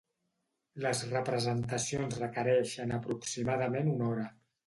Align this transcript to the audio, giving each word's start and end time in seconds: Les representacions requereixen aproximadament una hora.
Les 0.85 1.01
representacions 1.09 2.17
requereixen 2.23 2.97
aproximadament 2.99 3.93
una 3.95 4.09
hora. 4.15 4.27